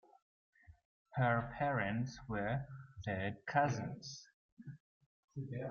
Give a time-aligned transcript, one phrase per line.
[1.13, 2.65] Her parents were
[3.05, 4.27] third cousins.